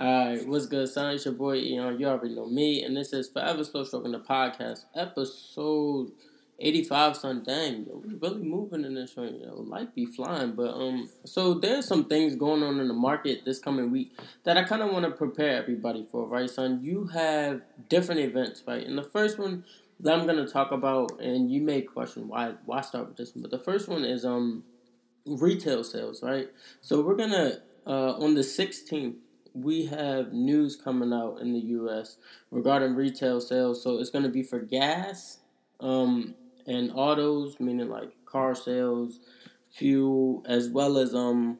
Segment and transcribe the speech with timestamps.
[0.00, 1.12] Alright, what's good, son?
[1.16, 4.20] It's your boy, know, you already know me, and this is Forever Slow Stroking the
[4.20, 6.12] podcast, episode
[6.60, 7.42] 85, son.
[7.44, 9.56] Dang, yo, we really moving in this joint, yo.
[9.56, 13.58] Life be flying, but, um, so there's some things going on in the market this
[13.58, 16.78] coming week that I kind of want to prepare everybody for, right, son?
[16.80, 18.86] You have different events, right?
[18.86, 19.64] And the first one
[19.98, 23.34] that I'm going to talk about, and you may question why, why start with this
[23.34, 24.62] one, but the first one is, um,
[25.26, 26.50] retail sales, right?
[26.82, 29.16] So we're going to, uh, on the 16th,
[29.62, 32.16] we have news coming out in the U.S.
[32.50, 33.82] regarding retail sales.
[33.82, 35.38] So it's going to be for gas
[35.80, 36.34] um,
[36.66, 39.20] and autos, meaning like car sales,
[39.70, 41.58] fuel, as well as um,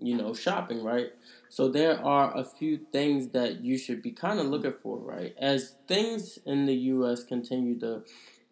[0.00, 1.12] you know, shopping, right?
[1.48, 5.34] So there are a few things that you should be kind of looking for, right?
[5.38, 7.22] As things in the U.S.
[7.22, 8.02] continue to,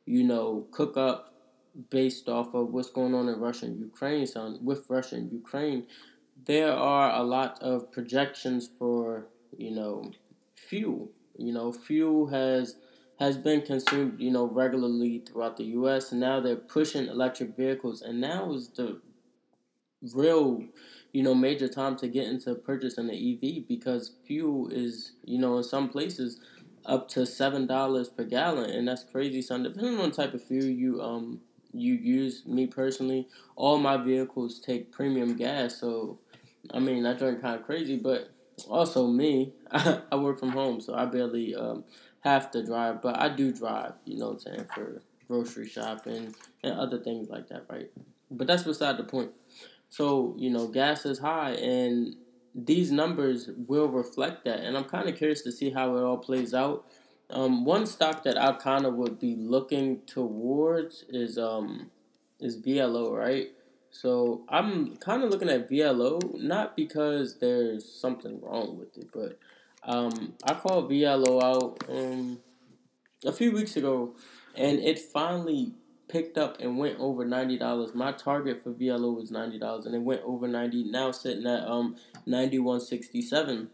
[0.06, 1.34] you know, cook up
[1.90, 5.86] based off of what's going on in Russia and Ukraine, son, with Russia and Ukraine
[6.46, 10.10] there are a lot of projections for you know
[10.54, 11.10] fuel.
[11.36, 12.76] You know, fuel has
[13.18, 16.12] has been consumed you know regularly throughout the U.S.
[16.12, 19.00] and now they're pushing electric vehicles, and now is the
[20.14, 20.64] real
[21.12, 25.58] you know major time to get into purchasing an EV because fuel is you know
[25.58, 26.40] in some places
[26.84, 29.42] up to seven dollars per gallon, and that's crazy.
[29.42, 31.40] So depending on type of fuel you um
[31.72, 36.18] you use, me personally, all my vehicles take premium gas, so
[36.72, 38.30] I mean, I drink kind of crazy, but
[38.68, 41.84] also me, I work from home, so I barely um,
[42.20, 46.34] have to drive, but I do drive, you know what I'm saying, for grocery shopping
[46.62, 47.90] and other things like that, right?
[48.30, 49.32] But that's beside the point.
[49.88, 52.14] So, you know, gas is high, and
[52.54, 54.60] these numbers will reflect that.
[54.60, 56.86] And I'm kind of curious to see how it all plays out.
[57.32, 61.90] Um, one stock that I kind of would be looking towards is um,
[62.38, 63.48] is VLO, right?
[63.90, 69.38] So I'm kind of looking at VLO, not because there's something wrong with it, but
[69.84, 72.38] um, I called VLO out um,
[73.24, 74.14] a few weeks ago,
[74.54, 75.72] and it finally
[76.08, 77.94] picked up and went over ninety dollars.
[77.94, 80.84] My target for VLO was ninety dollars, and it went over ninety.
[80.84, 83.70] Now sitting at um ninety one sixty seven.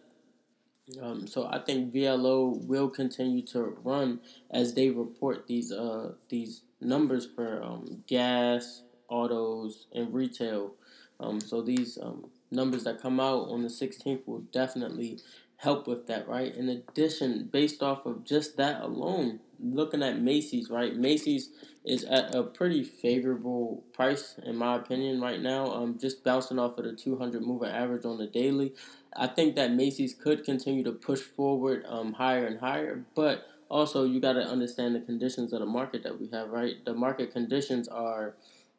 [1.00, 6.62] Um, so I think VLO will continue to run as they report these uh these
[6.81, 10.75] numbers for um, gas, autos, and retail.
[11.21, 15.19] Um, so these um, numbers that come out on the 16th will definitely
[15.59, 16.55] help with that, right?
[16.55, 20.95] In addition, based off of just that alone, looking at Macy's, right?
[20.95, 21.51] Macy's
[21.85, 25.67] is at a pretty favorable price, in my opinion, right now.
[25.73, 28.73] Um, just bouncing off of the 200 moving average on the daily.
[29.17, 34.05] I think that Macy's could continue to push forward um, higher and higher, but also
[34.05, 36.85] you got to understand the conditions of the market that we have, right?
[36.85, 38.37] The market conditions are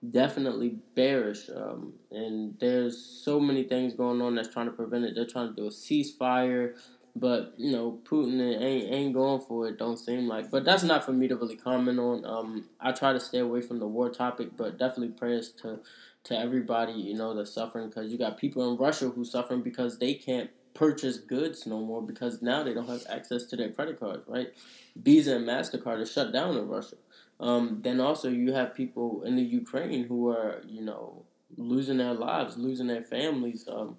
[0.07, 1.49] definitely bearish.
[1.53, 5.15] Um, and there's so many things going on that's trying to prevent it.
[5.15, 6.75] They're trying to do a ceasefire,
[7.15, 9.77] but you know Putin ain't ain't going for it.
[9.77, 10.49] Don't seem like.
[10.49, 12.25] But that's not for me to really comment on.
[12.25, 15.79] Um, I try to stay away from the war topic, but definitely prayers to
[16.21, 19.99] to everybody you know that's suffering because you got people in Russia who suffering because
[19.99, 23.99] they can't purchase goods no more because now they don't have access to their credit
[23.99, 24.23] cards.
[24.27, 24.53] Right,
[24.95, 26.95] Visa and Mastercard are shut down in Russia.
[27.39, 31.25] Um, then also you have people in the Ukraine who are you know
[31.57, 33.97] losing their lives, losing their families, um,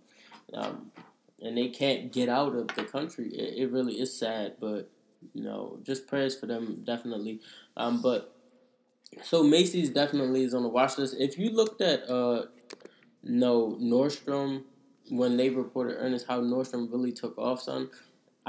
[0.52, 0.90] um,
[1.40, 3.28] and they can't get out of the country.
[3.28, 4.90] It, it, really is sad, but
[5.34, 7.40] you know just prayers for them definitely.
[7.76, 8.36] Um, but
[9.22, 11.16] so Macy's definitely is on the watch list.
[11.18, 12.46] If you looked at uh,
[13.22, 14.64] no Nordstrom
[15.08, 17.90] when they reported earnings, how Nordstrom really took off, son.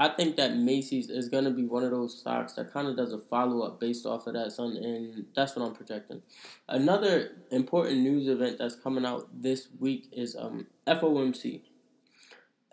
[0.02, 2.96] I think that Macy's is going to be one of those stocks that kind of
[2.96, 6.22] does a follow up based off of that, son, and that's what I'm projecting.
[6.68, 11.60] Another important news event that's coming out this week is um, FOMC.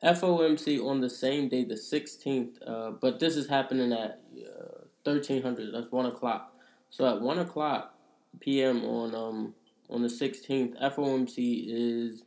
[0.04, 5.72] FOMC on the same day, the 16th, uh, but this is happening at uh, 1300.
[5.72, 6.56] That's one o'clock.
[6.90, 7.94] So at one o'clock
[8.40, 8.84] p.m.
[8.84, 9.54] on um
[9.88, 12.24] on the 16th, FOMC is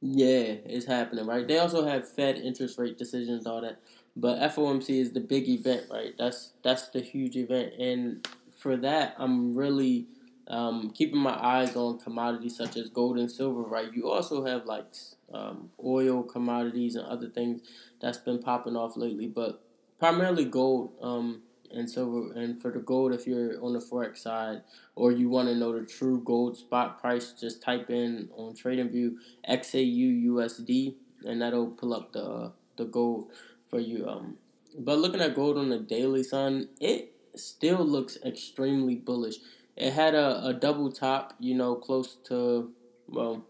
[0.00, 1.46] yeah, it's happening right.
[1.46, 3.78] They also have Fed interest rate decisions, all that.
[4.16, 6.14] But FOMC is the big event, right?
[6.16, 10.06] That's that's the huge event, and for that, I'm really
[10.48, 13.92] um, keeping my eyes on commodities such as gold and silver, right?
[13.92, 14.86] You also have like
[15.32, 17.62] um, oil commodities and other things
[18.00, 19.62] that's been popping off lately, but
[19.98, 22.32] primarily gold um, and silver.
[22.32, 24.62] And for the gold, if you're on the forex side
[24.94, 29.14] or you want to know the true gold spot price, just type in on TradingView
[29.48, 30.94] XAU USD,
[31.24, 33.30] and that'll pull up the the gold
[33.74, 34.08] for you.
[34.08, 34.36] Um,
[34.78, 39.36] but looking at gold on the daily, son, it still looks extremely bullish.
[39.76, 42.70] It had a, a double top, you know, close to
[43.08, 43.44] well,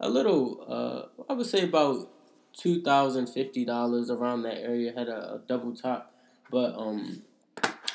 [0.00, 0.64] a little.
[0.66, 2.10] Uh, I would say about
[2.52, 4.92] two thousand fifty dollars around that area.
[4.92, 6.12] Had a, a, double top,
[6.50, 7.22] but um,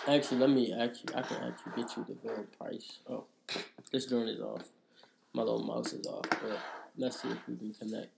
[0.08, 3.00] actually, let me actually I can actually get you the real price.
[3.10, 3.26] Oh,
[3.92, 4.70] this joint is off.
[5.34, 6.60] My little mouse is off, but
[6.96, 8.12] let's see if we can connect.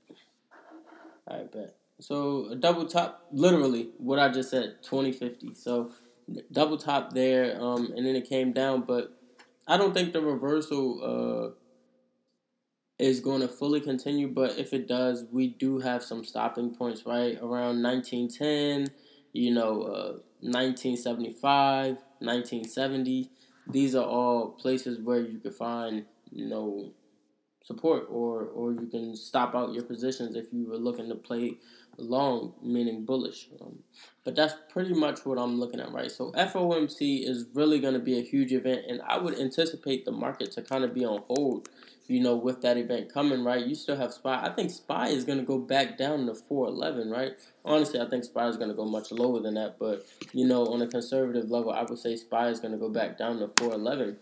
[1.27, 1.75] All right, bet.
[1.99, 5.53] So a double top, literally what I just said, twenty fifty.
[5.53, 5.91] So
[6.51, 9.17] double top there, um, and then it came down, but
[9.67, 11.55] I don't think the reversal uh
[12.97, 17.05] is going to fully continue, but if it does, we do have some stopping points
[17.05, 18.87] right around 1910,
[19.33, 23.29] you know, uh, 1975, 1970.
[23.69, 26.91] These are all places where you can find, you know,
[27.63, 31.57] support or or you can stop out your positions if you were looking to play
[31.97, 33.49] long, meaning bullish.
[33.61, 33.79] Um,
[34.23, 36.11] but that's pretty much what I'm looking at, right?
[36.11, 40.11] So FOMC is really going to be a huge event, and I would anticipate the
[40.11, 41.69] market to kind of be on hold
[42.07, 43.65] you know, with that event coming, right?
[43.65, 44.41] You still have SPY.
[44.43, 47.33] I think SPY is going to go back down to 411, right?
[47.63, 50.65] Honestly, I think SPY is going to go much lower than that, but, you know,
[50.67, 53.49] on a conservative level, I would say SPY is going to go back down to
[53.57, 54.17] 411.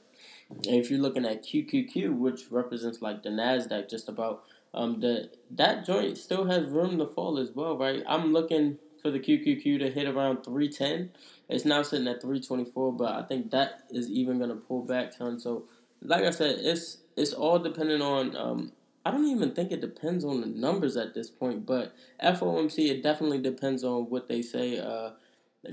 [0.50, 4.44] And if you're looking at QQQ, which represents like the NASDAQ, just about,
[4.74, 8.04] um, the that joint still has room to fall as well, right?
[8.08, 11.12] I'm looking for the QQQ to hit around 310.
[11.50, 15.40] It's now sitting at 324, but I think that is even to pull back, son.
[15.40, 15.66] So,
[16.02, 18.36] like I said, it's it's all dependent on.
[18.36, 18.72] Um,
[19.06, 21.94] I don't even think it depends on the numbers at this point, but
[22.24, 24.80] FOMC it definitely depends on what they say.
[24.80, 25.12] Uh,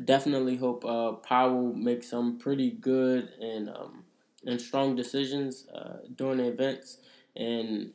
[0.05, 4.05] definitely hope uh, Powell makes some pretty good and um,
[4.44, 6.99] and strong decisions uh, during the events,
[7.37, 7.93] and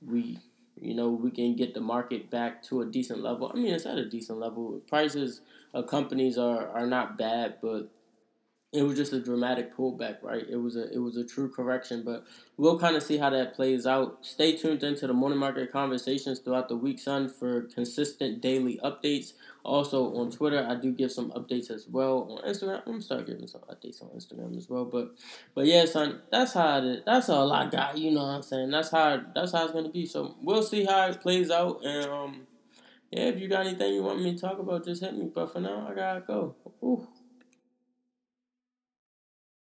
[0.00, 0.38] we
[0.80, 3.50] you know we can get the market back to a decent level.
[3.52, 4.80] I mean, it's at a decent level.
[4.88, 5.40] Prices
[5.74, 7.88] of companies are are not bad, but
[8.70, 10.44] it was just a dramatic pullback, right?
[10.48, 12.24] It was a it was a true correction, but
[12.58, 14.18] we'll kind of see how that plays out.
[14.26, 19.32] Stay tuned into the morning market conversations throughout the week, son, for consistent daily updates.
[19.64, 22.38] Also on Twitter, I do give some updates as well.
[22.44, 24.84] On Instagram, I'm start giving some updates on Instagram as well.
[24.84, 25.14] But
[25.54, 27.96] but yeah, son, that's how it, that's all I got.
[27.96, 28.70] You know what I'm saying?
[28.70, 30.04] That's how that's how it's gonna be.
[30.04, 31.82] So we'll see how it plays out.
[31.84, 32.46] And um,
[33.10, 35.30] yeah, if you got anything you want me to talk about, just hit me.
[35.34, 36.54] But for now, I gotta go.
[36.84, 37.08] Ooh.